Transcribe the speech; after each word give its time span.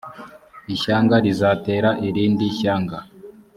ishyanga 0.73 1.15
rizatera 1.25 1.89
irindi 2.07 2.45
shyanga 2.57 2.97